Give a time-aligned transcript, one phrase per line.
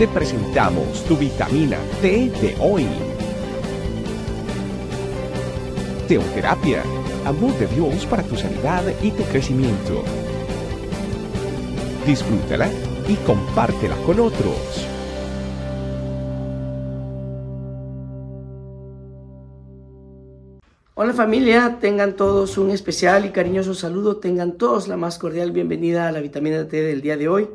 [0.00, 2.86] te presentamos tu vitamina T de hoy.
[6.08, 6.82] Teoterapia,
[7.26, 10.02] amor de Dios para tu sanidad y tu crecimiento.
[12.06, 12.70] Disfrútala
[13.08, 14.88] y compártela con otros.
[20.94, 26.08] Hola familia, tengan todos un especial y cariñoso saludo, tengan todos la más cordial bienvenida
[26.08, 27.48] a la vitamina T del día de hoy.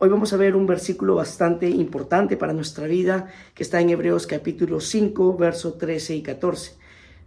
[0.00, 4.28] Hoy vamos a ver un versículo bastante importante para nuestra vida que está en Hebreos
[4.28, 6.76] capítulo 5, verso 13 y 14,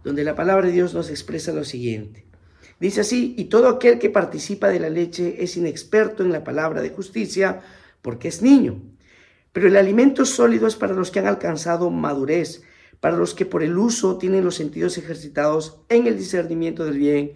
[0.02, 2.24] donde la palabra de Dios nos expresa lo siguiente.
[2.80, 6.80] Dice así, y todo aquel que participa de la leche es inexperto en la palabra
[6.80, 7.60] de justicia
[8.00, 8.80] porque es niño.
[9.52, 12.62] Pero el alimento sólido es para los que han alcanzado madurez,
[13.00, 17.32] para los que por el uso tienen los sentidos ejercitados en el discernimiento del bien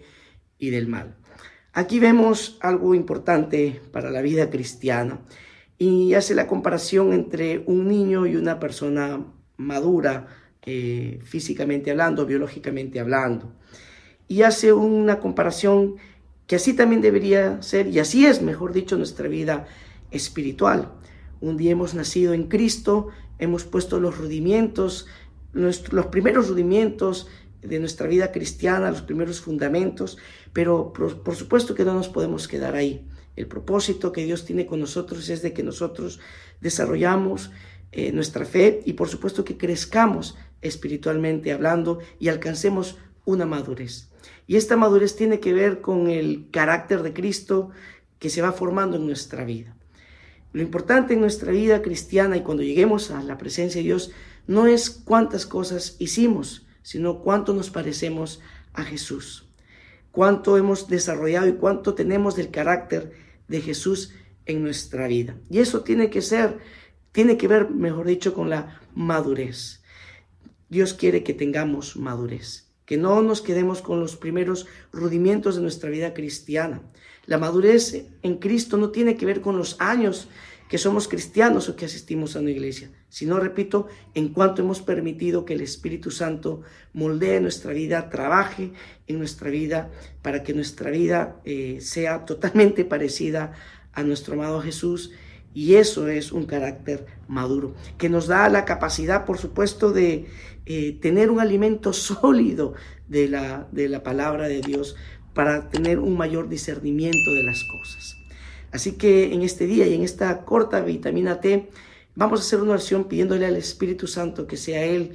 [0.57, 1.15] y del mal.
[1.77, 5.19] Aquí vemos algo importante para la vida cristiana
[5.77, 9.23] y hace la comparación entre un niño y una persona
[9.57, 10.25] madura,
[10.65, 13.53] eh, físicamente hablando, biológicamente hablando.
[14.27, 15.97] Y hace una comparación
[16.47, 19.67] que así también debería ser, y así es, mejor dicho, nuestra vida
[20.09, 20.93] espiritual.
[21.41, 25.05] Un día hemos nacido en Cristo, hemos puesto los rudimientos,
[25.53, 27.27] los primeros rudimientos
[27.61, 30.17] de nuestra vida cristiana, los primeros fundamentos,
[30.53, 33.07] pero por, supuesto que no nos podemos quedar ahí.
[33.35, 36.19] El propósito que Dios tiene con nosotros es de que nosotros
[36.61, 37.51] desarrollamos
[37.91, 44.09] eh, nuestra fe y por supuesto que crezcamos espiritualmente hablando y alcancemos una madurez.
[44.47, 47.69] Y esta madurez tiene que ver con el carácter de Cristo
[48.19, 49.75] que se va formando en nuestra vida.
[50.53, 54.11] Lo importante en nuestra vida cristiana y cuando lleguemos a la presencia de Dios
[54.47, 58.39] no es cuántas cosas hicimos, sino cuánto nos parecemos
[58.71, 59.49] a Jesús,
[60.11, 63.11] cuánto hemos desarrollado y cuánto tenemos del carácter
[63.49, 64.13] de Jesús
[64.45, 65.35] en nuestra vida.
[65.49, 66.59] Y eso tiene que ser,
[67.11, 69.81] tiene que ver, mejor dicho, con la madurez.
[70.69, 75.89] Dios quiere que tengamos madurez, que no nos quedemos con los primeros rudimientos de nuestra
[75.89, 76.81] vida cristiana.
[77.25, 80.29] La madurez en Cristo no tiene que ver con los años
[80.69, 85.45] que somos cristianos o que asistimos a una iglesia, sino, repito, en cuanto hemos permitido
[85.45, 86.61] que el Espíritu Santo
[86.93, 88.73] moldee nuestra vida, trabaje
[89.07, 89.91] en nuestra vida,
[90.21, 93.53] para que nuestra vida eh, sea totalmente parecida
[93.93, 95.11] a nuestro amado Jesús.
[95.53, 100.27] Y eso es un carácter maduro, que nos da la capacidad, por supuesto, de
[100.65, 102.73] eh, tener un alimento sólido
[103.07, 104.95] de la, de la palabra de Dios
[105.33, 108.17] para tener un mayor discernimiento de las cosas.
[108.71, 111.69] Así que en este día y en esta corta vitamina T,
[112.15, 115.13] vamos a hacer una oración pidiéndole al Espíritu Santo que sea Él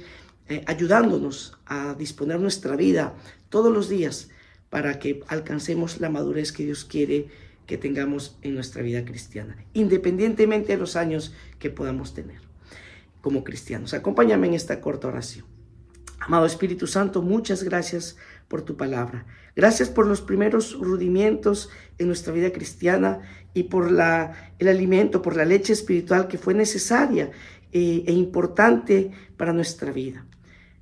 [0.49, 3.13] eh, ayudándonos a disponer nuestra vida
[3.49, 4.29] todos los días
[4.69, 7.27] para que alcancemos la madurez que Dios quiere
[7.67, 12.41] que tengamos en nuestra vida cristiana, independientemente de los años que podamos tener
[13.21, 13.93] como cristianos.
[13.93, 15.45] Acompáñame en esta corta oración.
[16.19, 18.17] Amado Espíritu Santo, muchas gracias
[18.47, 19.25] por tu palabra.
[19.55, 23.19] Gracias por los primeros rudimientos en nuestra vida cristiana
[23.53, 27.31] y por la, el alimento, por la leche espiritual que fue necesaria
[27.71, 30.25] eh, e importante para nuestra vida.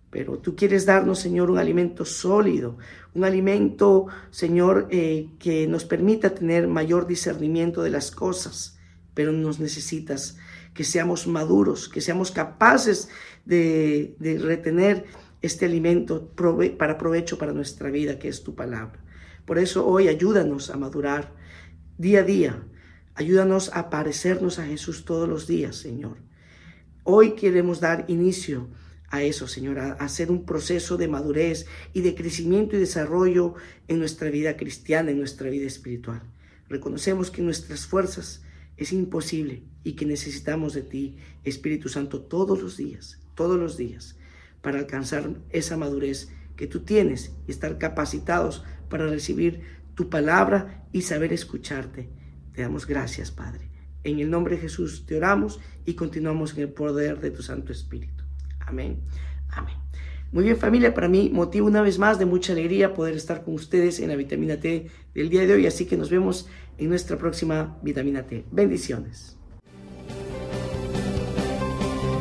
[0.09, 2.77] Pero tú quieres darnos, Señor, un alimento sólido,
[3.13, 8.77] un alimento, Señor, eh, que nos permita tener mayor discernimiento de las cosas.
[9.13, 10.37] Pero nos necesitas
[10.73, 13.09] que seamos maduros, que seamos capaces
[13.45, 15.05] de retener
[15.41, 16.33] este alimento
[16.77, 19.03] para provecho para nuestra vida, que es tu palabra.
[19.45, 21.33] Por eso hoy ayúdanos a madurar
[21.97, 22.63] día a día.
[23.15, 26.17] Ayúdanos a parecernos a Jesús todos los días, Señor.
[27.03, 28.69] Hoy queremos dar inicio
[29.09, 33.55] a eso, Señor, a hacer un proceso de madurez y de crecimiento y desarrollo
[33.87, 36.21] en nuestra vida cristiana, en nuestra vida espiritual.
[36.69, 38.43] Reconocemos que nuestras fuerzas
[38.77, 44.15] es imposible y que necesitamos de ti, Espíritu Santo, todos los días, todos los días
[44.61, 49.61] para alcanzar esa madurez que tú tienes y estar capacitados para recibir
[49.95, 52.09] tu palabra y saber escucharte.
[52.53, 53.69] Te damos gracias, Padre.
[54.03, 57.71] En el nombre de Jesús te oramos y continuamos en el poder de tu Santo
[57.71, 58.23] Espíritu.
[58.59, 58.99] Amén.
[59.49, 59.75] Amén.
[60.31, 63.53] Muy bien familia, para mí motivo una vez más de mucha alegría poder estar con
[63.53, 66.47] ustedes en la vitamina T del día de hoy, así que nos vemos
[66.77, 68.45] en nuestra próxima vitamina T.
[68.49, 69.37] Bendiciones.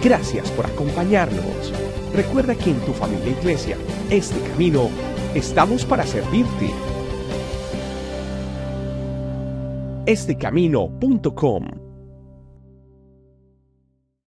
[0.03, 1.90] Gracias por acompañarnos.
[2.15, 3.77] Recuerda que en tu familia iglesia,
[4.11, 4.89] este camino,
[5.35, 6.71] estamos para servirte.
[10.07, 11.90] Estecamino.com